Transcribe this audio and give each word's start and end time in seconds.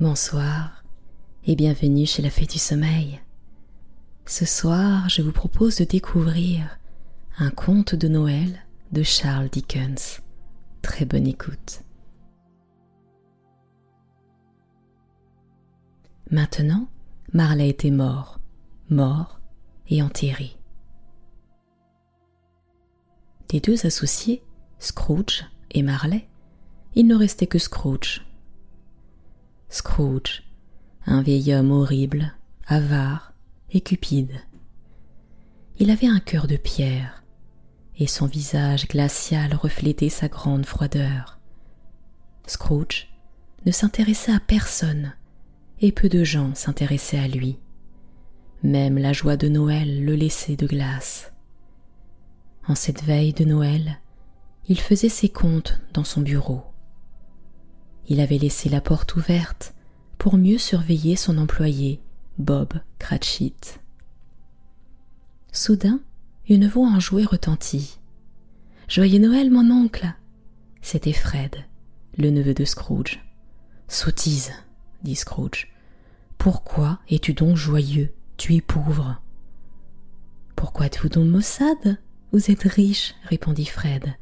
Bonsoir 0.00 0.82
et 1.46 1.54
bienvenue 1.54 2.04
chez 2.04 2.20
la 2.20 2.28
Fée 2.28 2.46
du 2.46 2.58
Sommeil. 2.58 3.20
Ce 4.26 4.44
soir, 4.44 5.08
je 5.08 5.22
vous 5.22 5.30
propose 5.30 5.76
de 5.76 5.84
découvrir 5.84 6.80
un 7.38 7.50
conte 7.50 7.94
de 7.94 8.08
Noël 8.08 8.66
de 8.90 9.04
Charles 9.04 9.48
Dickens. 9.50 10.20
Très 10.82 11.04
bonne 11.04 11.28
écoute. 11.28 11.82
Maintenant, 16.32 16.88
Marley 17.32 17.68
était 17.68 17.92
mort, 17.92 18.40
mort 18.90 19.38
et 19.88 20.02
enterré. 20.02 20.56
Des 23.48 23.60
deux 23.60 23.86
associés, 23.86 24.42
Scrooge 24.80 25.44
et 25.70 25.82
Marley, 25.82 26.26
il 26.96 27.06
ne 27.06 27.14
restait 27.14 27.46
que 27.46 27.60
Scrooge. 27.60 28.26
Scrooge, 29.74 30.44
un 31.04 31.20
vieil 31.20 31.52
homme 31.52 31.72
horrible, 31.72 32.32
avare 32.68 33.32
et 33.72 33.80
cupide. 33.80 34.40
Il 35.80 35.90
avait 35.90 36.06
un 36.06 36.20
cœur 36.20 36.46
de 36.46 36.56
pierre, 36.56 37.24
et 37.98 38.06
son 38.06 38.26
visage 38.26 38.86
glacial 38.86 39.52
reflétait 39.52 40.10
sa 40.10 40.28
grande 40.28 40.64
froideur. 40.64 41.40
Scrooge 42.46 43.08
ne 43.66 43.72
s'intéressait 43.72 44.32
à 44.32 44.38
personne, 44.38 45.12
et 45.80 45.90
peu 45.90 46.08
de 46.08 46.22
gens 46.22 46.54
s'intéressaient 46.54 47.18
à 47.18 47.26
lui. 47.26 47.58
Même 48.62 48.96
la 48.96 49.12
joie 49.12 49.36
de 49.36 49.48
Noël 49.48 50.04
le 50.04 50.14
laissait 50.14 50.54
de 50.54 50.68
glace. 50.68 51.32
En 52.68 52.76
cette 52.76 53.02
veille 53.02 53.32
de 53.32 53.44
Noël, 53.44 53.98
il 54.68 54.78
faisait 54.78 55.08
ses 55.08 55.30
comptes 55.30 55.80
dans 55.92 56.04
son 56.04 56.20
bureau. 56.20 56.62
Il 58.08 58.20
avait 58.20 58.38
laissé 58.38 58.68
la 58.68 58.80
porte 58.80 59.16
ouverte 59.16 59.74
pour 60.18 60.36
mieux 60.36 60.58
surveiller 60.58 61.16
son 61.16 61.38
employé, 61.38 62.00
Bob 62.38 62.74
Cratchit. 62.98 63.54
Soudain, 65.52 66.00
une 66.48 66.68
voix 66.68 66.88
enjouée 66.88 67.24
retentit. 67.24 67.98
Joyeux 68.88 69.20
Noël, 69.20 69.50
mon 69.50 69.70
oncle 69.70 70.12
C'était 70.82 71.12
Fred, 71.12 71.56
le 72.18 72.30
neveu 72.30 72.52
de 72.54 72.64
Scrooge. 72.64 73.24
Sottise, 73.88 74.52
dit 75.02 75.16
Scrooge. 75.16 75.72
Pourquoi 76.38 77.00
es-tu 77.08 77.32
donc 77.32 77.56
joyeux? 77.56 78.12
Tu 78.36 78.54
es 78.56 78.60
pauvre. 78.60 79.22
Pourquoi 80.56 80.86
êtes-vous 80.86 81.08
donc 81.08 81.28
maussade? 81.28 81.98
Vous 82.32 82.50
êtes 82.50 82.64
riche, 82.64 83.14
répondit 83.24 83.64
Fred. 83.64 84.14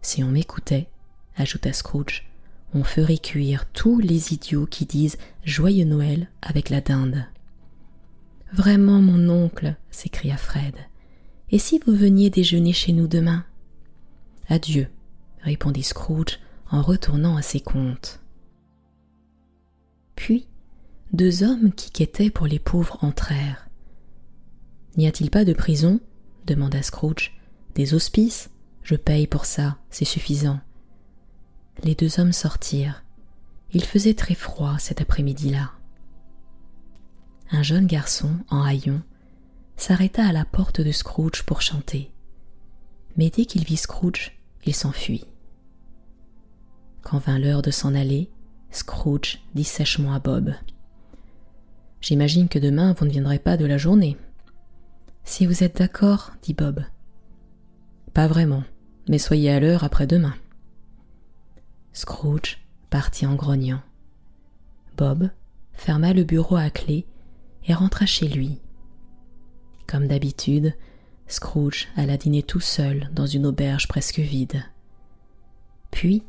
Si 0.00 0.22
on 0.22 0.28
m'écoutait, 0.28 0.88
ajouta 1.36 1.72
Scrooge, 1.72 2.27
on 2.74 2.84
ferait 2.84 3.18
cuire 3.18 3.66
tous 3.72 3.98
les 4.00 4.32
idiots 4.32 4.66
qui 4.66 4.84
disent 4.84 5.16
Joyeux 5.44 5.84
Noël 5.84 6.28
avec 6.42 6.70
la 6.70 6.80
dinde. 6.80 7.24
Vraiment, 8.52 9.00
mon 9.00 9.28
oncle, 9.28 9.76
s'écria 9.90 10.36
Fred. 10.36 10.74
Et 11.50 11.58
si 11.58 11.78
vous 11.78 11.94
veniez 11.94 12.30
déjeuner 12.30 12.72
chez 12.72 12.92
nous 12.92 13.08
demain? 13.08 13.44
Adieu, 14.48 14.88
répondit 15.42 15.82
Scrooge 15.82 16.38
en 16.70 16.82
retournant 16.82 17.36
à 17.36 17.42
ses 17.42 17.60
comptes. 17.60 18.20
Puis, 20.14 20.46
deux 21.12 21.42
hommes 21.42 21.72
qui 21.72 21.90
quêtaient 21.90 22.30
pour 22.30 22.46
les 22.46 22.58
pauvres 22.58 22.98
entrèrent. 23.02 23.68
N'y 24.96 25.06
a-t-il 25.06 25.30
pas 25.30 25.44
de 25.44 25.52
prison? 25.52 26.00
demanda 26.46 26.82
Scrooge. 26.82 27.38
Des 27.74 27.94
hospices? 27.94 28.50
Je 28.82 28.94
paye 28.94 29.26
pour 29.26 29.44
ça, 29.44 29.78
c'est 29.90 30.04
suffisant 30.04 30.60
les 31.82 31.94
deux 31.94 32.20
hommes 32.20 32.32
sortirent. 32.32 33.04
Il 33.72 33.84
faisait 33.84 34.14
très 34.14 34.34
froid 34.34 34.78
cet 34.78 35.00
après-midi-là. 35.00 35.70
Un 37.50 37.62
jeune 37.62 37.86
garçon, 37.86 38.30
en 38.50 38.62
haillons, 38.62 39.02
s'arrêta 39.76 40.26
à 40.26 40.32
la 40.32 40.44
porte 40.44 40.80
de 40.80 40.92
Scrooge 40.92 41.44
pour 41.44 41.62
chanter. 41.62 42.10
Mais 43.16 43.30
dès 43.30 43.46
qu'il 43.46 43.64
vit 43.64 43.76
Scrooge, 43.76 44.38
il 44.64 44.74
s'enfuit. 44.74 45.24
Quand 47.02 47.18
vint 47.18 47.38
l'heure 47.38 47.62
de 47.62 47.70
s'en 47.70 47.94
aller, 47.94 48.30
Scrooge 48.70 49.38
dit 49.54 49.64
sèchement 49.64 50.12
à 50.12 50.18
Bob 50.18 50.52
J'imagine 52.00 52.48
que 52.48 52.58
demain 52.58 52.92
vous 52.92 53.06
ne 53.06 53.10
viendrez 53.10 53.38
pas 53.38 53.56
de 53.56 53.64
la 53.64 53.78
journée. 53.78 54.16
Si 55.24 55.46
vous 55.46 55.64
êtes 55.64 55.78
d'accord, 55.78 56.32
dit 56.42 56.54
Bob. 56.54 56.84
Pas 58.14 58.28
vraiment, 58.28 58.62
mais 59.08 59.18
soyez 59.18 59.50
à 59.50 59.60
l'heure 59.60 59.84
après-demain. 59.84 60.34
Scrooge 61.98 62.58
partit 62.90 63.26
en 63.26 63.34
grognant. 63.34 63.82
Bob 64.96 65.30
ferma 65.72 66.12
le 66.12 66.22
bureau 66.22 66.54
à 66.54 66.70
clé 66.70 67.08
et 67.66 67.74
rentra 67.74 68.06
chez 68.06 68.28
lui. 68.28 68.60
Comme 69.88 70.06
d'habitude, 70.06 70.76
Scrooge 71.26 71.88
alla 71.96 72.16
dîner 72.16 72.44
tout 72.44 72.60
seul 72.60 73.10
dans 73.14 73.26
une 73.26 73.46
auberge 73.46 73.88
presque 73.88 74.20
vide. 74.20 74.62
Puis, 75.90 76.22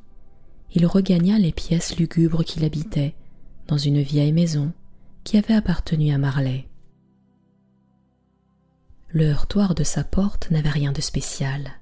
il 0.74 0.88
regagna 0.88 1.38
les 1.38 1.52
pièces 1.52 1.98
lugubres 1.98 2.44
qu'il 2.44 2.66
habitait 2.66 3.14
dans 3.68 3.78
une 3.78 4.02
vieille 4.02 4.34
maison 4.34 4.74
qui 5.24 5.38
avait 5.38 5.54
appartenu 5.54 6.12
à 6.12 6.18
Marley. 6.18 6.68
Le 9.10 9.26
heurtoir 9.26 9.76
de 9.76 9.84
sa 9.84 10.04
porte 10.04 10.50
n'avait 10.50 10.70
rien 10.70 10.94
de 10.94 11.02
spécial. 11.02 11.74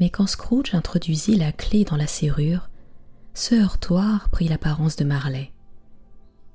Mais 0.00 0.08
quand 0.08 0.26
Scrooge 0.26 0.74
introduisit 0.74 1.36
la 1.36 1.52
clé 1.52 1.84
dans 1.84 1.96
la 1.96 2.06
serrure, 2.06 2.70
ce 3.38 3.54
heurtoir 3.54 4.30
prit 4.30 4.48
l'apparence 4.48 4.96
de 4.96 5.04
Marley. 5.04 5.52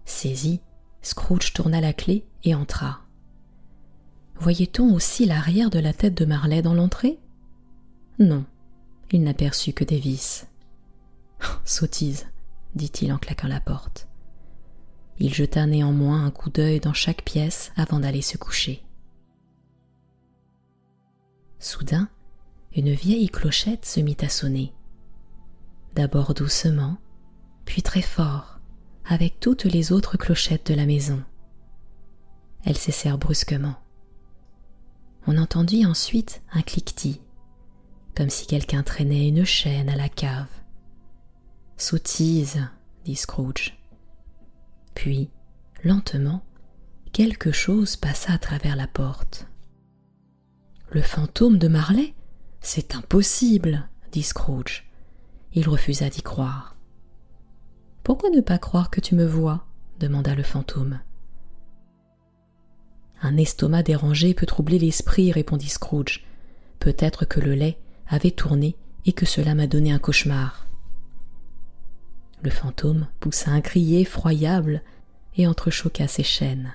Saisi, 0.04 0.60
Scrooge 1.02 1.54
tourna 1.54 1.80
la 1.80 1.94
clé 1.94 2.26
et 2.44 2.54
entra. 2.56 3.00
Voyait-on 4.36 4.94
aussi 4.94 5.26
l'arrière 5.26 5.70
de 5.70 5.80
la 5.80 5.94
tête 5.94 6.14
de 6.14 6.26
Marley 6.26 6.62
dans 6.62 6.74
l'entrée? 6.74 7.20
Non, 8.20 8.44
il 9.12 9.24
n'aperçut 9.24 9.72
que 9.72 9.86
des 9.86 9.98
vis. 9.98 10.46
Sottise, 11.64 12.26
dit-il 12.76 13.14
en 13.14 13.18
claquant 13.18 13.48
la 13.48 13.62
porte. 13.62 14.10
Il 15.20 15.34
jeta 15.34 15.66
néanmoins 15.66 16.26
un 16.26 16.32
coup 16.32 16.50
d'œil 16.50 16.82
dans 16.82 16.94
chaque 16.94 17.24
pièce 17.24 17.72
avant 17.78 18.02
d'aller 18.02 18.22
se 18.22 18.38
coucher. 18.38 18.84
Soudain, 21.60 22.10
une 22.76 22.92
vieille 22.92 23.30
clochette 23.30 23.86
se 23.86 24.02
mit 24.02 24.18
à 24.20 24.28
sonner 24.28 24.74
d'abord 25.96 26.34
doucement, 26.34 26.98
puis 27.66 27.82
très 27.82 28.02
fort, 28.02 28.60
avec 29.06 29.40
toutes 29.40 29.66
les 29.66 29.92
autres 29.92 30.18
clochettes 30.18 30.68
de 30.68 30.76
la 30.76 30.86
maison. 30.86 31.24
Elles 32.66 32.78
cessèrent 32.78 33.18
brusquement. 33.18 33.76
On 35.28 35.38
entendit 35.38 35.86
ensuite 35.86 36.42
un 36.52 36.62
cliquetis, 36.62 37.22
comme 38.16 38.30
si 38.30 38.48
quelqu'un 38.48 38.84
traînait 38.84 39.28
une 39.28 39.46
chaîne 39.46 39.90
à 39.90 39.96
la 39.96 40.10
cave. 40.10 40.50
Sottise, 41.78 42.68
dit 43.06 43.16
Scrooge. 43.16 43.78
Puis, 44.96 45.30
lentement, 45.84 46.44
quelque 47.12 47.52
chose 47.52 47.96
passa 47.96 48.34
à 48.34 48.38
travers 48.38 48.76
la 48.76 48.88
porte. 48.88 49.48
Le 50.92 51.02
fantôme 51.02 51.58
de 51.58 51.68
Marley? 51.68 52.14
C'est 52.62 52.96
impossible, 52.96 53.90
dit 54.12 54.24
Scrooge. 54.24 54.86
Il 55.56 55.70
refusa 55.70 56.10
d'y 56.10 56.22
croire. 56.22 56.76
Pourquoi 58.04 58.30
ne 58.30 58.42
pas 58.42 58.58
croire 58.58 58.90
que 58.90 59.00
tu 59.00 59.16
me 59.16 59.26
vois 59.26 59.66
demanda 60.00 60.36
le 60.36 60.44
fantôme. 60.44 61.00
Un 63.22 63.38
estomac 63.38 63.84
dérangé 63.84 64.34
peut 64.34 64.46
troubler 64.46 64.80
l'esprit, 64.80 65.32
répondit 65.32 65.70
Scrooge. 65.70 66.26
Peut-être 66.80 67.26
que 67.26 67.40
le 67.40 67.54
lait 67.54 67.78
avait 68.08 68.32
tourné 68.32 68.76
et 69.06 69.14
que 69.14 69.26
cela 69.26 69.56
m'a 69.56 69.68
donné 69.68 69.94
un 69.94 70.00
cauchemar. 70.00 70.68
Le 72.42 72.50
fantôme 72.50 73.08
poussa 73.22 73.52
un 73.52 73.62
cri 73.62 74.02
effroyable 74.02 74.82
et 75.38 75.48
entrechoqua 75.48 76.08
ses 76.08 76.24
chaînes. 76.24 76.74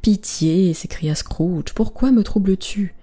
Pitié, 0.00 0.74
s'écria 0.74 1.16
Scrooge, 1.16 1.72
pourquoi 1.74 2.12
me 2.12 2.22
troubles-tu? 2.22 2.94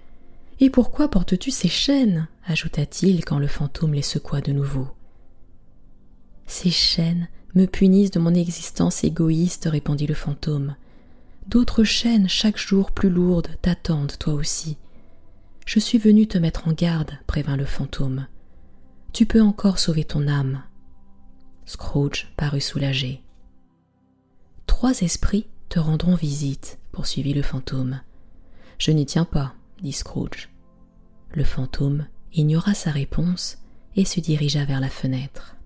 Et 0.60 0.70
pourquoi 0.70 1.08
portes-tu 1.08 1.50
ces 1.50 1.68
chaînes 1.68 2.28
ajouta-t-il 2.44 3.24
quand 3.24 3.38
le 3.38 3.46
fantôme 3.46 3.94
les 3.94 4.02
secoua 4.02 4.40
de 4.40 4.52
nouveau. 4.52 4.88
Ces 6.46 6.70
chaînes 6.70 7.28
me 7.54 7.66
punissent 7.66 8.10
de 8.10 8.20
mon 8.20 8.34
existence 8.34 9.02
égoïste, 9.04 9.68
répondit 9.70 10.06
le 10.06 10.14
fantôme. 10.14 10.76
D'autres 11.46 11.84
chaînes 11.84 12.28
chaque 12.28 12.58
jour 12.58 12.92
plus 12.92 13.08
lourdes 13.08 13.48
t'attendent, 13.62 14.18
toi 14.18 14.34
aussi. 14.34 14.76
Je 15.64 15.80
suis 15.80 15.98
venu 15.98 16.26
te 16.26 16.38
mettre 16.38 16.68
en 16.68 16.72
garde, 16.72 17.12
prévint 17.26 17.56
le 17.56 17.64
fantôme. 17.64 18.26
Tu 19.12 19.26
peux 19.26 19.40
encore 19.40 19.78
sauver 19.78 20.04
ton 20.04 20.28
âme. 20.28 20.62
Scrooge 21.66 22.32
parut 22.36 22.60
soulagé. 22.60 23.22
Trois 24.66 25.00
esprits 25.00 25.46
te 25.68 25.78
rendront 25.78 26.16
visite, 26.16 26.78
poursuivit 26.92 27.34
le 27.34 27.42
fantôme. 27.42 28.00
Je 28.78 28.90
n'y 28.90 29.06
tiens 29.06 29.24
pas, 29.24 29.54
dit 29.82 29.92
Scrooge. 29.92 30.49
Le 31.32 31.44
fantôme 31.44 32.06
ignora 32.32 32.74
sa 32.74 32.90
réponse 32.90 33.58
et 33.96 34.04
se 34.04 34.20
dirigea 34.20 34.64
vers 34.64 34.80
la 34.80 34.88
fenêtre. 34.88 35.56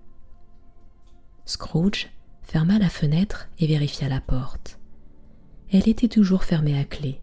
Scrooge 1.47 2.11
ferma 2.43 2.79
la 2.79 2.89
fenêtre 2.89 3.49
et 3.59 3.67
vérifia 3.67 4.09
la 4.09 4.21
porte. 4.21 4.79
Elle 5.73 5.89
était 5.89 6.09
toujours 6.09 6.45
fermée 6.45 6.79
à 6.79 6.85
clé. 6.85 7.21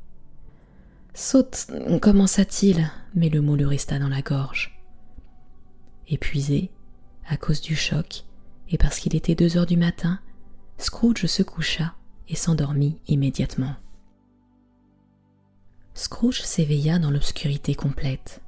Saute, 1.13 1.67
commença-t-il, 2.01 2.89
mais 3.15 3.29
le 3.29 3.41
mot 3.41 3.55
lui 3.55 3.65
resta 3.65 3.99
dans 3.99 4.09
la 4.09 4.21
gorge. 4.21 4.81
Épuisé, 6.07 6.71
à 7.27 7.37
cause 7.37 7.61
du 7.61 7.75
choc, 7.75 8.25
et 8.69 8.77
parce 8.77 8.99
qu'il 8.99 9.15
était 9.15 9.35
deux 9.35 9.57
heures 9.57 9.65
du 9.65 9.77
matin, 9.77 10.19
Scrooge 10.77 11.25
se 11.25 11.44
coucha 11.44 11.94
et 12.27 12.35
s'endormit 12.35 12.99
immédiatement. 13.07 13.75
Scrooge 15.93 16.41
s'éveilla 16.41 16.99
dans 16.99 17.11
l'obscurité 17.11 17.75
complète. 17.75 18.41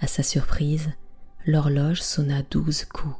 À 0.00 0.06
sa 0.06 0.22
surprise, 0.22 0.90
l'horloge 1.46 2.00
sonna 2.00 2.42
douze 2.42 2.84
coups. 2.86 3.16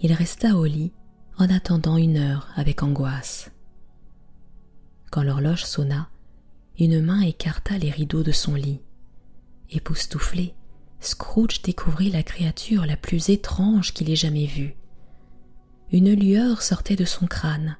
Il 0.00 0.12
resta 0.12 0.56
au 0.56 0.64
lit 0.64 0.92
en 1.38 1.48
attendant 1.48 1.96
une 1.96 2.16
heure 2.16 2.48
avec 2.56 2.82
angoisse. 2.82 3.50
Quand 5.10 5.22
l'horloge 5.22 5.64
sonna, 5.64 6.08
une 6.78 7.00
main 7.00 7.20
écarta 7.20 7.78
les 7.78 7.90
rideaux 7.90 8.22
de 8.22 8.32
son 8.32 8.54
lit. 8.54 8.80
Époustouflé, 9.70 10.54
Scrooge 11.00 11.62
découvrit 11.62 12.10
la 12.10 12.22
créature 12.22 12.86
la 12.86 12.96
plus 12.96 13.30
étrange 13.30 13.92
qu'il 13.92 14.10
ait 14.10 14.16
jamais 14.16 14.46
vue. 14.46 14.76
Une 15.92 16.12
lueur 16.12 16.62
sortait 16.62 16.96
de 16.96 17.04
son 17.04 17.26
crâne, 17.26 17.76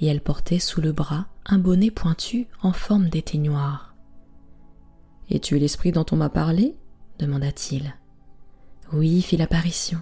et 0.00 0.06
elle 0.06 0.20
portait 0.20 0.58
sous 0.58 0.80
le 0.80 0.92
bras 0.92 1.26
un 1.46 1.58
bonnet 1.58 1.90
pointu 1.90 2.46
en 2.62 2.72
forme 2.72 3.08
d'éteignoir. 3.08 3.94
Es-tu 5.30 5.58
l'esprit 5.58 5.92
dont 5.92 6.06
on 6.10 6.16
m'a 6.16 6.28
parlé? 6.28 6.76
demanda-t-il. 7.18 7.94
Oui, 8.92 9.22
fit 9.22 9.36
l'apparition. 9.36 10.00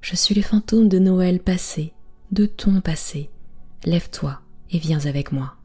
Je 0.00 0.16
suis 0.16 0.34
le 0.34 0.42
fantôme 0.42 0.88
de 0.88 0.98
Noël 0.98 1.40
passé, 1.40 1.92
de 2.30 2.46
ton 2.46 2.80
passé. 2.80 3.30
Lève-toi 3.84 4.40
et 4.70 4.78
viens 4.78 5.04
avec 5.06 5.32
moi. 5.32 5.56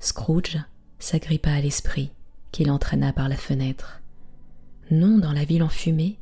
Scrooge 0.00 0.58
s'agrippa 0.98 1.52
à 1.52 1.60
l'esprit, 1.60 2.12
qu'il 2.50 2.70
entraîna 2.70 3.12
par 3.12 3.28
la 3.28 3.36
fenêtre. 3.36 4.02
Non 4.90 5.18
dans 5.18 5.32
la 5.32 5.44
ville 5.44 5.62
enfumée, 5.62 6.18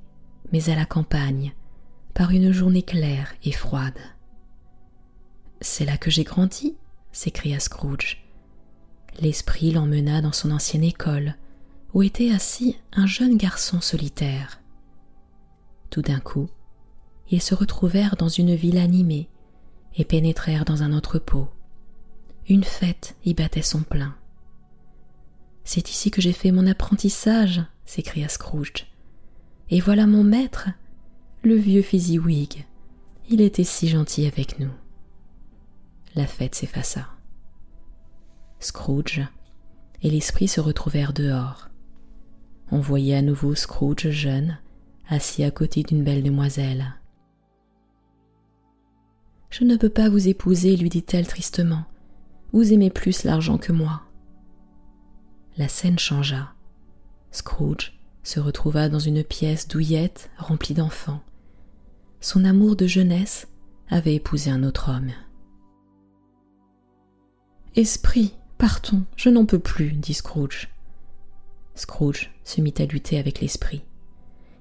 mais 0.53 0.69
à 0.69 0.77
la 0.77 0.85
campagne, 0.85 1.55
par 2.15 2.31
une 2.31 2.53
journée 2.53 2.83
claire 2.83 3.33
et 3.45 3.53
froide. 3.53 3.99
C'est 5.61 5.85
là 5.85 5.99
que 5.99 6.11
j'ai 6.11 6.25
grandi, 6.25 6.77
s'écria 7.13 7.61
Scrooge. 7.61 8.25
L'esprit 9.21 9.73
l'emmena 9.73 10.23
dans 10.23 10.33
son 10.33 10.51
ancienne 10.51 10.85
école, 10.85 11.37
où 11.93 12.03
était 12.03 12.31
assis 12.31 12.77
un 12.93 13.07
jeune 13.07 13.37
garçon 13.37 13.81
solitaire. 13.81 14.61
Tout 15.91 16.03
d'un 16.03 16.21
coup, 16.21 16.49
ils 17.31 17.43
se 17.43 17.55
retrouvèrent 17.55 18.17
dans 18.17 18.29
une 18.29 18.55
ville 18.55 18.79
animée 18.79 19.29
et 19.97 20.05
pénétrèrent 20.05 20.65
dans 20.65 20.83
un 20.83 20.93
entrepôt. 20.93 21.49
Une 22.49 22.65
fête 22.65 23.17
y 23.25 23.35
battait 23.35 23.63
son 23.63 23.83
plein. 23.83 24.15
C'est 25.65 25.91
ici 25.91 26.11
que 26.11 26.23
j'ai 26.23 26.33
fait 26.33 26.53
mon 26.53 26.67
apprentissage, 26.67 27.63
s'écria 27.85 28.29
Scrooge. 28.29 28.87
Et 29.69 29.81
voilà 29.81 30.07
mon 30.07 30.25
maître, 30.25 30.69
le 31.43 31.55
vieux 31.55 31.83
Fezziwig. 31.83 32.65
Il 33.29 33.41
était 33.41 33.65
si 33.65 33.89
gentil 33.89 34.27
avec 34.27 34.59
nous. 34.59 34.71
La 36.17 36.27
fête 36.27 36.55
s'effaça. 36.55 37.07
Scrooge 38.59 39.23
et 40.03 40.11
l'esprit 40.11 40.49
se 40.49 40.61
retrouvèrent 40.61 41.13
dehors. 41.13 41.69
On 42.73 42.81
voyait 42.81 43.17
à 43.17 43.23
nouveau 43.23 43.55
Scrooge 43.55 44.11
jeune, 44.11 44.59
assis 45.09 45.45
à 45.45 45.51
côté 45.51 45.83
d'une 45.83 46.05
belle 46.05 46.23
demoiselle. 46.23 46.95
Je 49.51 49.65
ne 49.65 49.77
peux 49.77 49.89
pas 49.89 50.09
vous 50.09 50.29
épouser, 50.29 50.77
lui 50.77 50.89
dit-elle 50.89 51.27
tristement. 51.27 51.85
Vous 52.53 52.73
aimez 52.73 52.91
plus 52.91 53.25
l'argent 53.25 53.59
que 53.59 53.73
moi. 53.73 54.03
La 55.57 55.69
scène 55.69 55.99
changea. 55.99 56.55
Scrooge 57.33 57.99
se 58.23 58.41
retrouva 58.41 58.89
dans 58.89 58.99
une 58.99 59.25
pièce 59.25 59.69
douillette 59.69 60.31
remplie 60.39 60.75
d'enfants. 60.75 61.23
Son 62.21 62.45
amour 62.45 62.77
de 62.77 62.87
jeunesse 62.87 63.49
avait 63.89 64.15
épousé 64.15 64.51
un 64.51 64.63
autre 64.63 64.91
homme. 64.91 65.11
Esprit, 67.77 68.35
partons, 68.59 69.05
je 69.17 69.29
n'en 69.29 69.47
peux 69.47 69.61
plus, 69.61 69.93
dit 69.93 70.15
Scrooge. 70.15 70.69
Scrooge 71.77 72.33
se 72.43 72.61
mit 72.61 72.75
à 72.79 72.85
lutter 72.85 73.17
avec 73.17 73.41
l'esprit. 73.41 73.85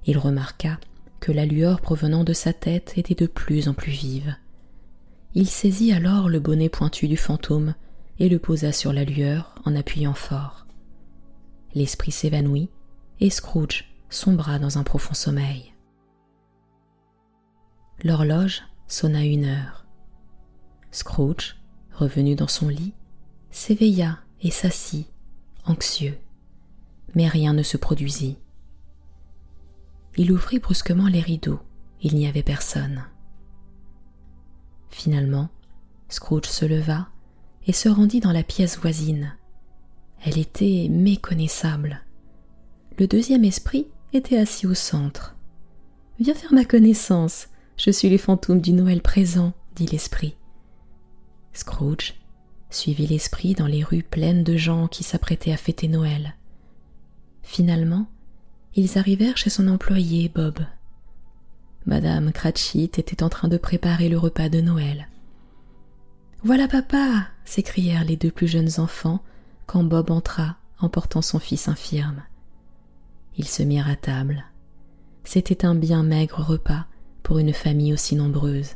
Il 0.05 0.19
remarqua 0.19 0.77
que 1.19 1.31
la 1.31 1.47
lueur 1.47 1.81
provenant 1.81 2.23
de 2.23 2.33
sa 2.33 2.53
tête 2.53 2.93
était 2.97 3.15
de 3.15 3.25
plus 3.25 3.67
en 3.67 3.73
plus 3.73 3.91
vive. 3.91 4.35
Il 5.33 5.47
saisit 5.47 5.91
alors 5.91 6.29
le 6.29 6.39
bonnet 6.39 6.69
pointu 6.69 7.07
du 7.07 7.17
fantôme 7.17 7.73
et 8.19 8.29
le 8.29 8.37
posa 8.37 8.71
sur 8.71 8.93
la 8.93 9.05
lueur 9.05 9.55
en 9.65 9.75
appuyant 9.75 10.13
fort. 10.13 10.67
L'esprit 11.73 12.11
s'évanouit 12.11 12.69
et 13.19 13.31
Scrooge 13.31 13.85
sombra 14.09 14.59
dans 14.59 14.77
un 14.77 14.83
profond 14.83 15.15
sommeil. 15.15 15.73
L'horloge 18.03 18.61
sonna 18.87 19.25
une 19.25 19.45
heure. 19.45 19.85
Scrooge, 20.91 21.57
revenu 21.91 22.35
dans 22.35 22.47
son 22.47 22.69
lit, 22.69 22.93
s'éveilla 23.51 24.19
et 24.41 24.51
s'assit, 24.51 25.07
anxieux. 25.65 26.17
Mais 27.15 27.27
rien 27.27 27.53
ne 27.53 27.63
se 27.63 27.77
produisit. 27.77 28.37
Il 30.17 30.31
ouvrit 30.31 30.59
brusquement 30.59 31.07
les 31.07 31.21
rideaux. 31.21 31.59
Il 32.01 32.15
n'y 32.15 32.27
avait 32.27 32.43
personne. 32.43 33.03
Finalement, 34.89 35.49
Scrooge 36.09 36.45
se 36.45 36.65
leva 36.65 37.07
et 37.67 37.73
se 37.73 37.89
rendit 37.89 38.19
dans 38.19 38.31
la 38.31 38.43
pièce 38.43 38.77
voisine. 38.77 39.35
Elle 40.25 40.37
était 40.37 40.87
méconnaissable. 40.89 42.01
Le 42.97 43.07
deuxième 43.07 43.45
esprit 43.45 43.87
était 44.11 44.37
assis 44.37 44.67
au 44.67 44.73
centre. 44.73 45.35
Viens 46.19 46.33
faire 46.33 46.53
ma 46.53 46.65
connaissance. 46.65 47.47
Je 47.77 47.91
suis 47.91 48.09
les 48.09 48.17
fantômes 48.17 48.59
du 48.59 48.73
Noël 48.73 49.01
présent, 49.01 49.53
dit 49.75 49.85
l'esprit. 49.85 50.35
Scrooge 51.53 52.18
suivit 52.69 53.07
l'esprit 53.07 53.53
dans 53.53 53.67
les 53.67 53.83
rues 53.83 54.03
pleines 54.03 54.43
de 54.43 54.57
gens 54.57 54.87
qui 54.87 55.03
s'apprêtaient 55.03 55.51
à 55.51 55.57
fêter 55.57 55.87
Noël. 55.87 56.35
Finalement, 57.43 58.07
ils 58.75 58.97
arrivèrent 58.97 59.37
chez 59.37 59.49
son 59.49 59.67
employé, 59.67 60.29
Bob. 60.29 60.59
Madame 61.85 62.31
Cratchit 62.31 62.91
était 62.97 63.23
en 63.23 63.29
train 63.29 63.47
de 63.47 63.57
préparer 63.57 64.09
le 64.09 64.17
repas 64.17 64.49
de 64.49 64.61
Noël. 64.61 65.07
Voilà 66.43 66.67
papa 66.67 67.27
s'écrièrent 67.45 68.05
les 68.05 68.15
deux 68.15 68.31
plus 68.31 68.47
jeunes 68.47 68.79
enfants 68.79 69.21
quand 69.65 69.83
Bob 69.83 70.11
entra 70.11 70.57
en 70.79 70.87
portant 70.87 71.21
son 71.21 71.39
fils 71.39 71.67
infirme. 71.67 72.23
Ils 73.37 73.47
se 73.47 73.63
mirent 73.63 73.89
à 73.89 73.95
table. 73.95 74.45
C'était 75.23 75.65
un 75.65 75.75
bien 75.75 76.03
maigre 76.03 76.41
repas 76.41 76.85
pour 77.23 77.39
une 77.39 77.53
famille 77.53 77.93
aussi 77.93 78.15
nombreuse, 78.15 78.75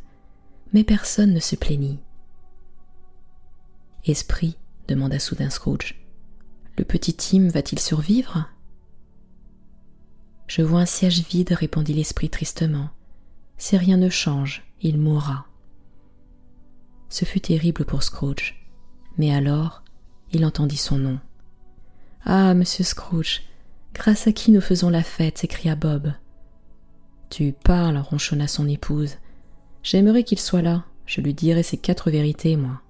mais 0.73 0.83
personne 0.83 1.33
ne 1.33 1.39
se 1.39 1.55
plaignit. 1.55 1.99
Esprit, 4.05 4.57
demanda 4.89 5.17
soudain 5.17 5.49
Scrooge, 5.49 6.03
le 6.77 6.83
petit 6.83 7.13
Tim 7.13 7.47
va-t-il 7.47 7.79
survivre? 7.79 8.49
Je 10.45 10.61
vois 10.61 10.81
un 10.81 10.85
siège 10.85 11.21
vide, 11.21 11.53
répondit 11.53 11.93
l'esprit 11.93 12.29
tristement. 12.29 12.89
Si 13.57 13.77
rien 13.77 13.95
ne 13.95 14.09
change, 14.09 14.63
il 14.81 14.99
mourra. 14.99 15.45
Ce 17.07 17.23
fut 17.23 17.39
terrible 17.39 17.85
pour 17.85 18.03
Scrooge, 18.03 18.67
mais 19.17 19.33
alors 19.33 19.83
il 20.33 20.45
entendit 20.45 20.75
son 20.75 20.97
nom. 20.97 21.19
Ah, 22.25 22.53
monsieur 22.55 22.83
Scrooge, 22.83 23.43
grâce 23.93 24.27
à 24.27 24.33
qui 24.33 24.51
nous 24.51 24.61
faisons 24.61 24.89
la 24.89 25.03
fête? 25.03 25.37
s'écria 25.37 25.75
Bob. 25.75 26.11
Tu 27.29 27.53
parles, 27.53 27.97
ronchonna 27.97 28.49
son 28.49 28.67
épouse. 28.67 29.15
J'aimerais 29.81 30.25
qu'il 30.25 30.39
soit 30.39 30.61
là, 30.61 30.83
je 31.05 31.21
lui 31.21 31.33
dirai 31.33 31.63
ces 31.63 31.77
quatre 31.77 32.11
vérités, 32.11 32.57
moi 32.57 32.82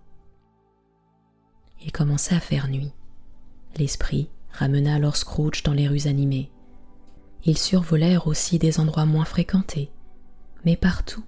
il 1.83 1.91
commença 1.91 2.35
à 2.35 2.39
faire 2.39 2.67
nuit. 2.67 2.91
L'esprit 3.77 4.29
ramena 4.51 4.95
alors 4.95 5.17
Scrooge 5.17 5.63
dans 5.63 5.73
les 5.73 5.87
rues 5.87 6.07
animées. 6.07 6.51
Ils 7.45 7.57
survolèrent 7.57 8.27
aussi 8.27 8.59
des 8.59 8.79
endroits 8.79 9.05
moins 9.05 9.25
fréquentés, 9.25 9.91
mais 10.65 10.77
partout, 10.77 11.23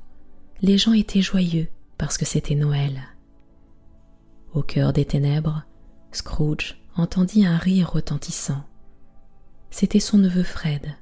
les 0.61 0.77
gens 0.77 0.93
étaient 0.93 1.21
joyeux 1.21 1.67
parce 1.97 2.17
que 2.17 2.25
c'était 2.25 2.55
Noël. 2.55 3.01
Au 4.53 4.61
cœur 4.61 4.93
des 4.93 5.05
ténèbres, 5.05 5.65
Scrooge 6.11 6.79
entendit 6.95 7.45
un 7.45 7.57
rire 7.57 7.91
retentissant. 7.91 8.63
C'était 9.69 9.99
son 9.99 10.17
neveu 10.17 10.43
Fred. 10.43 10.95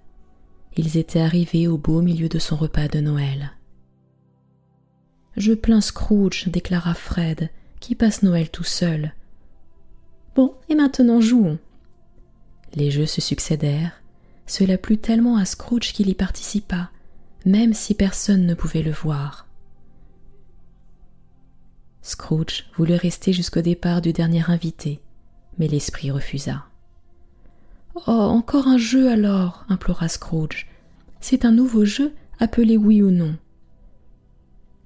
Ils 0.75 0.97
étaient 0.97 1.19
arrivés 1.19 1.67
au 1.67 1.77
beau 1.77 2.01
milieu 2.01 2.29
de 2.29 2.39
son 2.39 2.55
repas 2.55 2.87
de 2.87 2.99
Noël. 2.99 3.51
Je 5.37 5.53
plains 5.53 5.81
Scrooge, 5.81 6.47
déclara 6.47 6.95
Fred, 6.95 7.49
qui 7.79 7.93
passe 7.93 8.23
Noël 8.23 8.49
tout 8.49 8.63
seul, 8.63 9.13
Bon, 10.35 10.55
et 10.67 10.75
maintenant 10.75 11.21
jouons. 11.21 11.59
Les 12.75 12.89
jeux 12.89 13.05
se 13.05 13.21
succédèrent. 13.21 14.01
Cela 14.47 14.77
plut 14.77 14.97
tellement 14.97 15.37
à 15.37 15.45
Scrooge 15.45 15.93
qu'il 15.93 16.09
y 16.09 16.15
participa, 16.15 16.89
même 17.45 17.73
si 17.73 17.93
personne 17.93 18.45
ne 18.45 18.55
pouvait 18.55 18.81
le 18.81 18.91
voir. 18.91 19.47
Scrooge 22.01 22.65
voulut 22.75 22.95
rester 22.95 23.31
jusqu'au 23.31 23.61
départ 23.61 24.01
du 24.01 24.11
dernier 24.11 24.43
invité, 24.49 24.99
mais 25.57 25.67
l'esprit 25.67 26.11
refusa. 26.11 26.65
Oh, 27.95 28.01
encore 28.07 28.67
un 28.67 28.77
jeu 28.77 29.09
alors, 29.09 29.65
implora 29.69 30.09
Scrooge. 30.09 30.67
C'est 31.21 31.45
un 31.45 31.51
nouveau 31.51 31.85
jeu 31.85 32.13
appelé 32.39 32.75
oui 32.75 33.01
ou 33.01 33.11
non. 33.11 33.37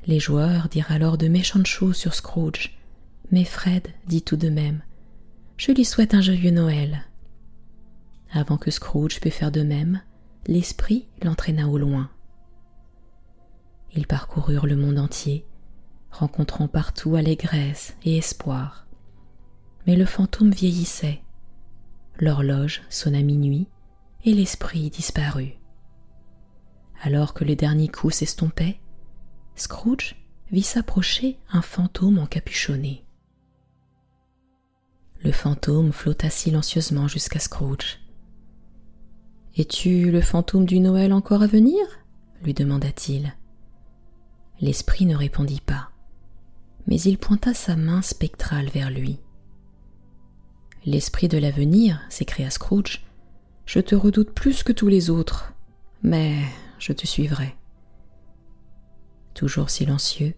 Les 0.05 0.19
joueurs 0.19 0.67
dirent 0.67 0.91
alors 0.91 1.17
de 1.17 1.27
méchantes 1.27 1.65
choses 1.65 1.95
sur 1.95 2.13
Scrooge, 2.13 2.77
mais 3.31 3.45
Fred 3.45 3.87
dit 4.07 4.21
tout 4.21 4.37
de 4.37 4.49
même 4.49 4.81
Je 5.57 5.71
lui 5.71 5.85
souhaite 5.85 6.13
un 6.13 6.21
joyeux 6.21 6.51
Noël. 6.51 7.03
Avant 8.31 8.57
que 8.57 8.69
Scrooge 8.69 9.19
pût 9.19 9.31
faire 9.31 9.51
de 9.51 9.63
même, 9.63 10.01
l'esprit 10.45 11.07
l'entraîna 11.23 11.67
au 11.67 11.79
loin. 11.79 12.11
Ils 13.95 14.05
parcoururent 14.05 14.67
le 14.67 14.75
monde 14.75 14.99
entier, 14.99 15.47
rencontrant 16.11 16.67
partout 16.67 17.15
allégresse 17.15 17.97
et 18.05 18.17
espoir. 18.17 18.85
Mais 19.87 19.95
le 19.95 20.05
fantôme 20.05 20.51
vieillissait. 20.51 21.21
L'horloge 22.19 22.83
sonna 22.89 23.23
minuit 23.23 23.67
et 24.25 24.33
l'esprit 24.33 24.91
disparut. 24.91 25.53
Alors 27.01 27.33
que 27.33 27.43
le 27.43 27.55
dernier 27.55 27.87
coup 27.87 28.11
s'estompait, 28.11 28.79
Scrooge 29.55 30.15
vit 30.51 30.61
s'approcher 30.61 31.39
un 31.51 31.63
fantôme 31.63 32.19
encapuchonné. 32.19 33.06
Le 35.27 35.34
fantôme 35.34 35.91
flotta 35.91 36.29
silencieusement 36.29 37.10
jusqu'à 37.10 37.39
Scrooge. 37.39 38.00
Es-tu 39.57 40.10
le 40.10 40.22
fantôme 40.22 40.65
du 40.65 40.79
Noël 40.79 41.12
encore 41.12 41.41
à 41.41 41.48
venir? 41.48 41.86
lui 42.43 42.53
demanda-t-il. 42.53 43.36
L'esprit 44.62 45.05
ne 45.05 45.17
répondit 45.17 45.60
pas, 45.60 45.89
mais 46.88 47.01
il 47.01 47.17
pointa 47.17 47.53
sa 47.53 47.75
main 47.75 48.01
spectrale 48.01 48.69
vers 48.69 48.89
lui. 48.89 49.19
L'esprit 50.86 51.27
de 51.27 51.38
l'avenir, 51.38 52.00
s'écria 52.07 52.50
Scrooge, 52.50 53.05
je 53.65 53.81
te 53.81 53.96
redoute 53.96 54.31
plus 54.31 54.63
que 54.63 54.72
tous 54.72 54.88
les 54.88 55.10
autres, 55.10 55.51
mais 56.03 56.38
je 56.79 56.93
te 56.93 57.05
suivrai. 57.05 57.53
Toujours 59.34 59.72
silencieux, 59.72 60.36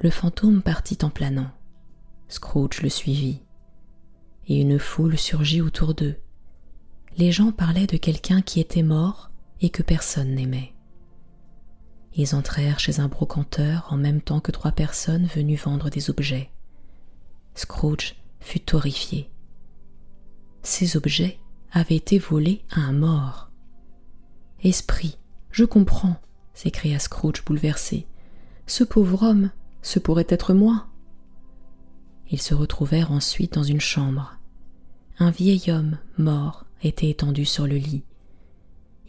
le 0.00 0.08
fantôme 0.08 0.62
partit 0.62 0.96
en 1.02 1.10
planant. 1.10 1.50
Scrooge 2.28 2.80
le 2.80 2.88
suivit, 2.88 3.42
et 4.48 4.60
une 4.60 4.78
foule 4.78 5.18
surgit 5.18 5.60
autour 5.60 5.94
d'eux. 5.94 6.16
Les 7.16 7.32
gens 7.32 7.52
parlaient 7.52 7.86
de 7.86 7.96
quelqu'un 7.96 8.42
qui 8.42 8.60
était 8.60 8.82
mort 8.82 9.30
et 9.60 9.70
que 9.70 9.82
personne 9.82 10.34
n'aimait. 10.34 10.74
Ils 12.14 12.34
entrèrent 12.34 12.78
chez 12.78 13.00
un 13.00 13.08
brocanteur 13.08 13.86
en 13.90 13.96
même 13.96 14.20
temps 14.20 14.40
que 14.40 14.52
trois 14.52 14.72
personnes 14.72 15.26
venues 15.26 15.56
vendre 15.56 15.88
des 15.88 16.10
objets. 16.10 16.50
Scrooge 17.54 18.16
fut 18.40 18.74
horrifié. 18.74 19.30
Ces 20.62 20.96
objets 20.96 21.38
avaient 21.72 21.96
été 21.96 22.18
volés 22.18 22.64
à 22.70 22.80
un 22.80 22.92
mort. 22.92 23.50
Esprit, 24.62 25.18
je 25.50 25.64
comprends, 25.64 26.16
s'écria 26.54 26.98
Scrooge 26.98 27.44
bouleversé. 27.44 28.06
Ce 28.66 28.84
pauvre 28.84 29.22
homme, 29.22 29.50
ce 29.82 29.98
pourrait 29.98 30.26
être 30.28 30.54
moi. 30.54 30.86
Ils 32.32 32.40
se 32.40 32.54
retrouvèrent 32.54 33.12
ensuite 33.12 33.52
dans 33.52 33.62
une 33.62 33.80
chambre. 33.80 34.38
Un 35.18 35.30
vieil 35.30 35.70
homme 35.70 35.98
mort 36.16 36.64
était 36.82 37.10
étendu 37.10 37.44
sur 37.44 37.66
le 37.66 37.76
lit. 37.76 38.04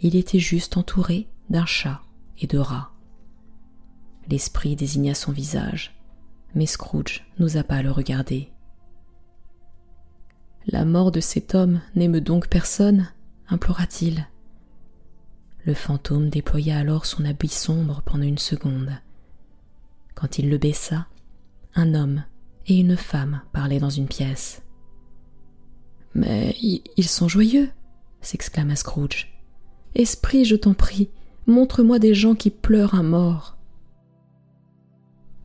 Il 0.02 0.18
était 0.18 0.40
juste 0.40 0.76
entouré 0.76 1.30
d'un 1.50 1.66
chat 1.66 2.02
et 2.40 2.48
de 2.48 2.58
rats. 2.58 2.92
L'esprit 4.30 4.76
désigna 4.76 5.16
son 5.16 5.32
visage, 5.32 5.96
mais 6.54 6.66
Scrooge 6.66 7.26
n'osa 7.40 7.64
pas 7.64 7.82
le 7.82 7.92
regarder. 7.92 8.52
La 10.68 10.84
mort 10.84 11.12
de 11.12 11.22
cet 11.22 11.56
homme 11.56 11.80
n'aime 11.96 12.20
donc 12.20 12.50
personne 12.50 13.10
implora-t-il. 13.48 14.28
Le 15.66 15.74
fantôme 15.74 16.30
déploya 16.30 16.78
alors 16.78 17.06
son 17.06 17.24
habit 17.24 17.48
sombre 17.48 18.02
pendant 18.06 18.24
une 18.24 18.38
seconde. 18.38 18.92
Quand 20.14 20.40
il 20.40 20.50
le 20.50 20.58
baissa, 20.58 21.08
un 21.76 21.94
homme 21.94 22.24
et 22.68 22.80
une 22.80 22.98
femme 22.98 23.42
parlaient 23.52 23.80
dans 23.80 23.90
une 23.90 24.08
pièce. 24.08 24.62
Mais 26.16 26.56
ils 26.62 27.08
sont 27.08 27.28
joyeux 27.28 27.70
s'exclama 28.24 28.76
Scrooge. 28.76 29.30
Esprit, 29.96 30.46
je 30.46 30.56
t'en 30.56 30.74
prie, 30.74 31.10
montre-moi 31.46 32.00
des 32.00 32.14
gens 32.14 32.36
qui 32.36 32.50
pleurent 32.50 32.96
un 32.96 33.04
mort. 33.04 33.58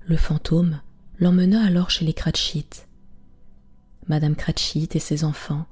Le 0.07 0.17
fantôme 0.17 0.81
l'emmena 1.19 1.65
alors 1.65 1.91
chez 1.91 2.05
les 2.05 2.15
Cratchit. 2.15 2.67
Madame 4.07 4.37
Cratchit 4.37 4.89
et 4.95 5.01
ses 5.01 5.25
enfants 5.25 5.67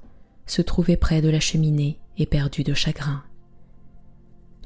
se 0.45 0.61
trouvaient 0.61 0.97
près 0.97 1.21
de 1.21 1.29
la 1.29 1.39
cheminée 1.39 1.99
et 2.17 2.25
perdus 2.25 2.63
de 2.63 2.73
chagrin. 2.73 3.23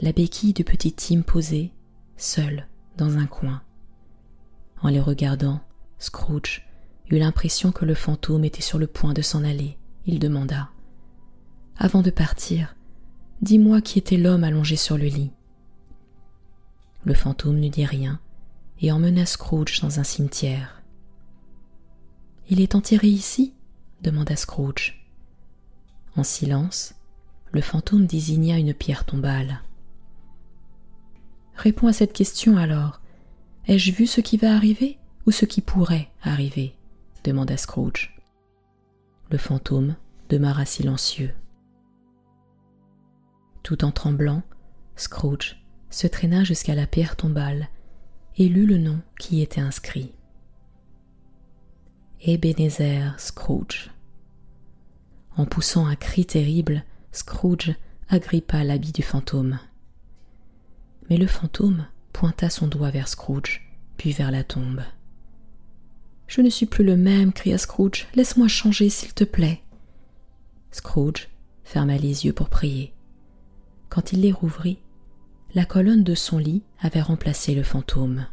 La 0.01 0.11
béquille 0.11 0.53
du 0.53 0.63
petit 0.63 0.93
Tim 0.93 1.21
posait, 1.21 1.71
seule, 2.17 2.67
dans 2.97 3.17
un 3.17 3.27
coin. 3.27 3.61
En 4.81 4.89
les 4.89 5.00
regardant, 5.00 5.61
Scrooge 6.00 6.67
eut 7.11 7.19
l'impression 7.19 7.71
que 7.71 7.85
le 7.85 7.93
fantôme 7.93 8.45
était 8.45 8.61
sur 8.61 8.79
le 8.79 8.87
point 8.87 9.13
de 9.13 9.21
s'en 9.21 9.43
aller. 9.43 9.77
Il 10.05 10.19
demanda 10.19 10.69
Avant 11.77 12.01
de 12.01 12.09
partir, 12.09 12.75
dis-moi 13.41 13.81
qui 13.81 13.99
était 13.99 14.17
l'homme 14.17 14.43
allongé 14.43 14.75
sur 14.75 14.97
le 14.97 15.05
lit. 15.05 15.31
Le 17.03 17.13
fantôme 17.13 17.59
ne 17.59 17.69
dit 17.69 17.85
rien 17.85 18.19
et 18.79 18.91
emmena 18.91 19.25
Scrooge 19.25 19.79
dans 19.81 19.99
un 19.99 20.03
cimetière. 20.03 20.81
Il 22.49 22.59
est 22.59 22.75
enterré 22.75 23.07
ici? 23.07 23.53
demanda 24.01 24.35
Scrooge. 24.35 25.05
En 26.15 26.23
silence, 26.23 26.95
le 27.51 27.61
fantôme 27.61 28.05
désigna 28.05 28.57
une 28.57 28.73
pierre 28.73 29.05
tombale. 29.05 29.61
Réponds 31.55 31.87
à 31.87 31.93
cette 31.93 32.13
question 32.13 32.57
alors. 32.57 33.01
Ai-je 33.67 33.91
vu 33.91 34.07
ce 34.07 34.21
qui 34.21 34.37
va 34.37 34.55
arriver 34.55 34.97
ou 35.27 35.31
ce 35.31 35.45
qui 35.45 35.61
pourrait 35.61 36.09
arriver? 36.23 36.75
Demanda 37.23 37.57
Scrooge. 37.57 38.15
Le 39.29 39.37
fantôme 39.37 39.95
demeura 40.29 40.65
silencieux. 40.65 41.33
Tout 43.63 43.83
en 43.85 43.91
tremblant, 43.91 44.43
Scrooge 44.95 45.63
se 45.89 46.07
traîna 46.07 46.43
jusqu'à 46.43 46.75
la 46.75 46.87
pierre 46.87 47.15
tombale 47.15 47.69
et 48.37 48.47
lut 48.49 48.65
le 48.65 48.77
nom 48.77 49.01
qui 49.19 49.37
y 49.37 49.41
était 49.41 49.61
inscrit. 49.61 50.13
Ebenezer 52.21 53.19
Scrooge. 53.19 53.91
En 55.37 55.45
poussant 55.45 55.85
un 55.85 55.95
cri 55.95 56.25
terrible, 56.25 56.83
Scrooge 57.11 57.75
agrippa 58.09 58.63
l'habit 58.63 58.91
du 58.91 59.01
fantôme. 59.01 59.59
Mais 61.09 61.17
le 61.17 61.27
fantôme 61.27 61.87
pointa 62.13 62.49
son 62.49 62.67
doigt 62.67 62.91
vers 62.91 63.07
Scrooge, 63.07 63.75
puis 63.97 64.11
vers 64.11 64.31
la 64.31 64.43
tombe. 64.43 64.81
Je 66.31 66.39
ne 66.39 66.50
suis 66.50 66.65
plus 66.65 66.85
le 66.85 66.95
même, 66.95 67.33
cria 67.33 67.57
Scrooge. 67.57 68.07
Laisse-moi 68.15 68.47
changer, 68.47 68.88
s'il 68.88 69.13
te 69.13 69.25
plaît. 69.25 69.61
Scrooge 70.71 71.27
ferma 71.65 71.97
les 71.97 72.25
yeux 72.25 72.31
pour 72.31 72.47
prier. 72.47 72.93
Quand 73.89 74.13
il 74.13 74.21
les 74.21 74.31
rouvrit, 74.31 74.79
la 75.55 75.65
colonne 75.65 76.05
de 76.05 76.15
son 76.15 76.38
lit 76.38 76.63
avait 76.79 77.01
remplacé 77.01 77.53
le 77.53 77.63
fantôme. 77.63 78.27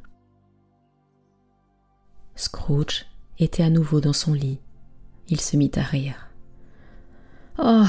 Scrooge 2.36 3.04
était 3.40 3.64
à 3.64 3.68
nouveau 3.68 4.00
dans 4.00 4.12
son 4.12 4.32
lit. 4.32 4.60
Il 5.26 5.40
se 5.40 5.56
mit 5.56 5.72
à 5.74 5.82
rire. 5.82 6.28
Oh, 7.58 7.82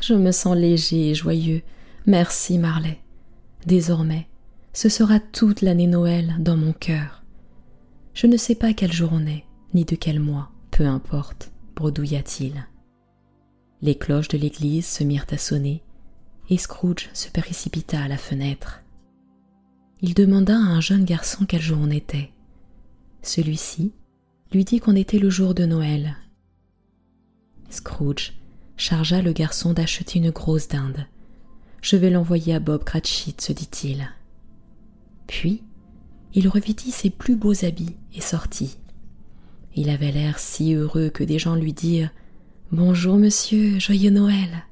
je 0.00 0.14
me 0.14 0.32
sens 0.32 0.56
léger 0.56 1.10
et 1.10 1.14
joyeux. 1.14 1.62
Merci, 2.06 2.58
Marley. 2.58 2.98
Désormais, 3.64 4.26
ce 4.72 4.88
sera 4.88 5.20
toute 5.20 5.60
l'année 5.60 5.86
Noël 5.86 6.34
dans 6.40 6.56
mon 6.56 6.72
cœur. 6.72 7.22
Je 8.12 8.26
ne 8.26 8.36
sais 8.36 8.56
pas 8.56 8.72
quel 8.72 8.92
jour 8.92 9.10
on 9.12 9.24
est, 9.24 9.44
ni 9.74 9.84
de 9.84 9.96
quel 9.96 10.20
mois, 10.20 10.50
peu 10.70 10.86
importe, 10.86 11.52
bredouilla-t-il. 11.76 12.66
Les 13.80 13.96
cloches 13.96 14.28
de 14.28 14.38
l'église 14.38 14.86
se 14.86 15.04
mirent 15.04 15.26
à 15.30 15.38
sonner, 15.38 15.82
et 16.48 16.58
Scrooge 16.58 17.10
se 17.12 17.30
précipita 17.30 18.00
à 18.02 18.08
la 18.08 18.18
fenêtre. 18.18 18.82
Il 20.00 20.14
demanda 20.14 20.54
à 20.54 20.58
un 20.58 20.80
jeune 20.80 21.04
garçon 21.04 21.46
quel 21.46 21.62
jour 21.62 21.78
on 21.80 21.90
était. 21.90 22.30
Celui-ci 23.22 23.92
lui 24.52 24.64
dit 24.64 24.80
qu'on 24.80 24.96
était 24.96 25.18
le 25.18 25.30
jour 25.30 25.54
de 25.54 25.64
Noël. 25.64 26.16
Scrooge 27.70 28.34
chargea 28.76 29.22
le 29.22 29.32
garçon 29.32 29.72
d'acheter 29.72 30.18
une 30.18 30.30
grosse 30.30 30.68
dinde. 30.68 31.06
Je 31.80 31.96
vais 31.96 32.10
l'envoyer 32.10 32.54
à 32.54 32.60
Bob 32.60 32.84
Cratchit, 32.84 33.34
se 33.38 33.52
dit-il. 33.52 34.08
Puis, 35.26 35.62
il 36.34 36.48
revêtit 36.48 36.90
ses 36.90 37.10
plus 37.10 37.36
beaux 37.36 37.64
habits 37.64 37.96
et 38.14 38.20
sortit. 38.20 38.76
Il 39.74 39.88
avait 39.88 40.12
l'air 40.12 40.38
si 40.38 40.74
heureux 40.74 41.08
que 41.08 41.24
des 41.24 41.38
gens 41.38 41.54
lui 41.54 41.72
dirent 41.72 42.10
Bonjour, 42.72 43.16
monsieur, 43.16 43.78
joyeux 43.78 44.10
Noël. 44.10 44.66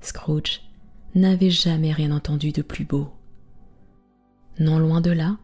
Scrooge 0.00 0.60
n'avait 1.14 1.50
jamais 1.50 1.92
rien 1.92 2.10
entendu 2.10 2.52
de 2.52 2.62
plus 2.62 2.84
beau. 2.84 3.08
Non 4.58 4.78
loin 4.78 5.00
de 5.00 5.10
là, 5.10 5.36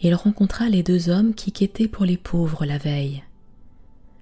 il 0.00 0.14
rencontra 0.14 0.68
les 0.68 0.82
deux 0.82 1.10
hommes 1.10 1.34
qui 1.34 1.52
quêtaient 1.52 1.88
pour 1.88 2.04
les 2.04 2.16
pauvres 2.16 2.64
la 2.64 2.78
veille. 2.78 3.22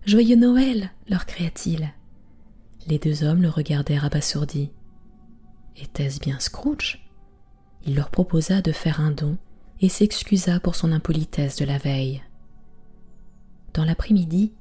Joyeux 0.04 0.37
Noël 0.37 0.90
leur 1.09 1.26
cria-t-il. 1.26 1.92
Les 2.88 2.99
deux 2.99 3.23
hommes 3.23 3.42
le 3.42 3.49
regardèrent 3.49 4.04
abasourdis. 4.04 4.71
Était-ce 5.76 6.18
bien 6.18 6.40
Scrooge? 6.40 7.09
Il 7.87 7.94
leur 7.94 8.11
proposa 8.11 8.62
de 8.62 8.73
faire 8.73 9.00
un 9.00 9.12
don 9.12 9.38
et 9.80 9.88
s'excusa 9.88 10.59
pour 10.61 10.75
son 10.75 10.92
impolitesse 10.92 11.56
de 11.56 11.64
la 11.64 11.78
veille. 11.78 12.23
Dans 13.74 13.84
l'après-midi, 13.84 14.52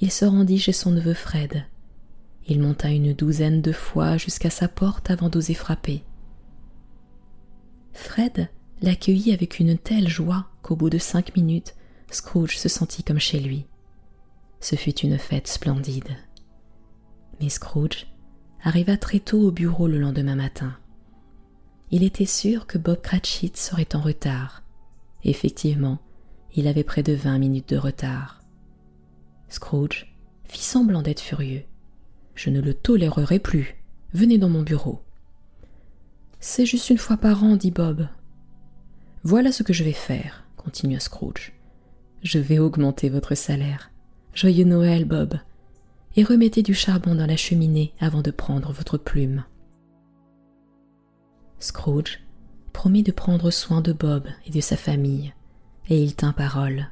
il 0.00 0.10
se 0.10 0.24
rendit 0.24 0.58
chez 0.58 0.72
son 0.72 0.92
neveu 0.92 1.14
Fred. 1.14 1.64
Il 2.46 2.60
monta 2.60 2.90
une 2.90 3.12
douzaine 3.12 3.62
de 3.62 3.72
fois 3.72 4.16
jusqu'à 4.16 4.50
sa 4.50 4.68
porte 4.68 5.10
avant 5.10 5.28
d'oser 5.28 5.54
frapper. 5.54 6.04
Fred 7.92 8.48
l'accueillit 8.80 9.32
avec 9.32 9.60
une 9.60 9.78
telle 9.78 10.08
joie 10.08 10.46
qu'au 10.62 10.76
bout 10.76 10.90
de 10.90 10.98
cinq 10.98 11.36
minutes, 11.36 11.74
Scrooge 12.10 12.58
se 12.58 12.68
sentit 12.68 13.04
comme 13.04 13.20
chez 13.20 13.40
lui. 13.40 13.66
Ce 14.60 14.76
fut 14.76 14.98
une 15.00 15.18
fête 15.18 15.48
splendide. 15.48 16.16
Mais 17.40 17.48
Scrooge 17.48 18.06
arriva 18.62 18.96
très 18.96 19.20
tôt 19.20 19.40
au 19.40 19.50
bureau 19.50 19.88
le 19.88 19.98
lendemain 19.98 20.36
matin. 20.36 20.76
Il 21.90 22.02
était 22.02 22.26
sûr 22.26 22.66
que 22.66 22.78
Bob 22.78 23.00
Cratchit 23.02 23.52
serait 23.54 23.94
en 23.94 24.00
retard. 24.00 24.62
Effectivement, 25.24 25.98
il 26.54 26.66
avait 26.66 26.84
près 26.84 27.02
de 27.02 27.12
vingt 27.12 27.38
minutes 27.38 27.70
de 27.70 27.76
retard. 27.76 28.41
Scrooge 29.52 30.06
fit 30.44 30.62
semblant 30.62 31.02
d'être 31.02 31.20
furieux. 31.20 31.64
Je 32.34 32.48
ne 32.48 32.60
le 32.60 32.72
tolérerai 32.72 33.38
plus. 33.38 33.76
Venez 34.14 34.38
dans 34.38 34.48
mon 34.48 34.62
bureau. 34.62 35.02
C'est 36.40 36.64
juste 36.64 36.88
une 36.88 36.98
fois 36.98 37.18
par 37.18 37.44
an, 37.44 37.56
dit 37.56 37.70
Bob. 37.70 38.08
Voilà 39.24 39.52
ce 39.52 39.62
que 39.62 39.74
je 39.74 39.84
vais 39.84 39.92
faire, 39.92 40.44
continua 40.56 40.98
Scrooge. 41.00 41.52
Je 42.22 42.38
vais 42.38 42.58
augmenter 42.58 43.10
votre 43.10 43.34
salaire. 43.34 43.90
Joyeux 44.32 44.64
Noël, 44.64 45.04
Bob. 45.04 45.34
Et 46.16 46.24
remettez 46.24 46.62
du 46.62 46.72
charbon 46.72 47.14
dans 47.14 47.26
la 47.26 47.36
cheminée 47.36 47.92
avant 48.00 48.22
de 48.22 48.30
prendre 48.30 48.72
votre 48.72 48.96
plume. 48.96 49.44
Scrooge 51.58 52.20
promit 52.72 53.02
de 53.02 53.12
prendre 53.12 53.50
soin 53.50 53.82
de 53.82 53.92
Bob 53.92 54.26
et 54.46 54.50
de 54.50 54.60
sa 54.62 54.78
famille, 54.78 55.34
et 55.90 56.02
il 56.02 56.14
tint 56.14 56.32
parole. 56.32 56.88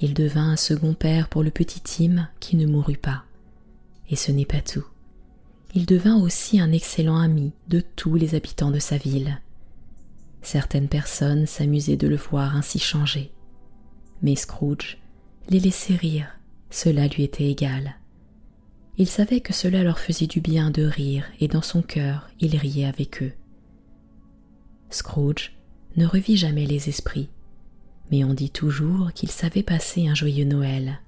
Il 0.00 0.14
devint 0.14 0.50
un 0.50 0.56
second 0.56 0.94
père 0.94 1.28
pour 1.28 1.42
le 1.42 1.50
petit 1.50 1.80
Tim 1.80 2.28
qui 2.40 2.56
ne 2.56 2.66
mourut 2.66 2.96
pas. 2.96 3.24
Et 4.08 4.16
ce 4.16 4.30
n'est 4.30 4.46
pas 4.46 4.60
tout. 4.60 4.86
Il 5.74 5.86
devint 5.86 6.16
aussi 6.16 6.60
un 6.60 6.72
excellent 6.72 7.18
ami 7.18 7.52
de 7.68 7.82
tous 7.96 8.14
les 8.14 8.34
habitants 8.34 8.70
de 8.70 8.78
sa 8.78 8.96
ville. 8.96 9.40
Certaines 10.40 10.88
personnes 10.88 11.46
s'amusaient 11.46 11.96
de 11.96 12.08
le 12.08 12.16
voir 12.16 12.56
ainsi 12.56 12.78
changé. 12.78 13.32
Mais 14.22 14.36
Scrooge 14.36 14.98
les 15.50 15.60
laissait 15.60 15.94
rire, 15.94 16.28
cela 16.70 17.06
lui 17.08 17.24
était 17.24 17.50
égal. 17.50 17.96
Il 18.96 19.06
savait 19.06 19.40
que 19.40 19.52
cela 19.52 19.82
leur 19.82 19.98
faisait 19.98 20.26
du 20.26 20.40
bien 20.40 20.70
de 20.70 20.82
rire, 20.82 21.24
et 21.40 21.48
dans 21.48 21.62
son 21.62 21.82
cœur 21.82 22.28
il 22.40 22.56
riait 22.56 22.86
avec 22.86 23.22
eux. 23.22 23.32
Scrooge 24.90 25.56
ne 25.96 26.06
revit 26.06 26.36
jamais 26.36 26.66
les 26.66 26.88
esprits, 26.88 27.28
mais 28.10 28.24
on 28.24 28.34
dit 28.34 28.50
toujours 28.50 29.12
qu'il 29.12 29.30
savait 29.30 29.62
passer 29.62 30.08
un 30.08 30.14
joyeux 30.14 30.44
Noël. 30.44 31.00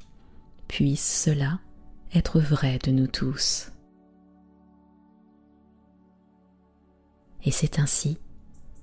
Puisse 0.69 1.25
cela 1.25 1.59
être 2.15 2.41
vrai 2.41 2.79
de 2.85 2.91
nous 2.91 3.07
tous. 3.07 3.73
Et 7.43 7.51
c'est 7.51 7.79
ainsi 7.79 8.19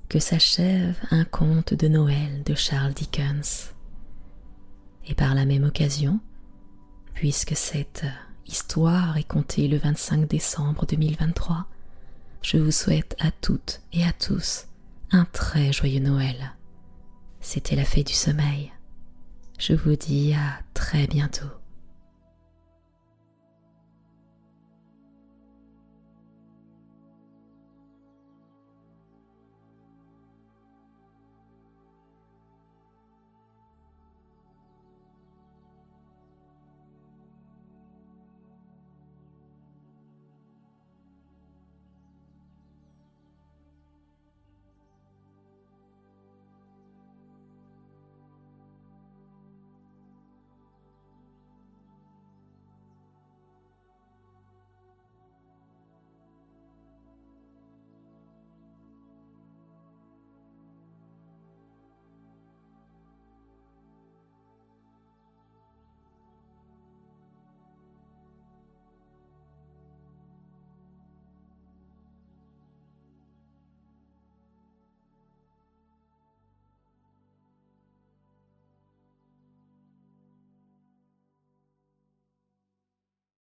que 0.09 0.19
s'achève 0.19 0.97
un 1.11 1.25
conte 1.25 1.73
de 1.73 1.87
Noël 1.87 2.43
de 2.43 2.55
Charles 2.55 2.93
Dickens. 2.93 3.73
Et 5.05 5.15
par 5.15 5.35
la 5.35 5.45
même 5.45 5.63
occasion, 5.63 6.19
puisque 7.13 7.55
cette 7.55 8.05
histoire 8.45 9.17
est 9.17 9.27
contée 9.27 9.67
le 9.67 9.77
25 9.77 10.27
décembre 10.27 10.85
2023, 10.85 11.67
je 12.41 12.57
vous 12.57 12.71
souhaite 12.71 13.15
à 13.19 13.31
toutes 13.31 13.81
et 13.93 14.03
à 14.03 14.11
tous 14.13 14.67
un 15.11 15.25
très 15.25 15.71
joyeux 15.71 15.99
Noël. 15.99 16.56
C'était 17.41 17.75
la 17.75 17.85
fée 17.85 18.03
du 18.03 18.13
sommeil. 18.13 18.71
Je 19.59 19.73
vous 19.73 19.95
dis 19.95 20.33
à 20.33 20.61
très 20.73 21.07
bientôt. 21.07 21.47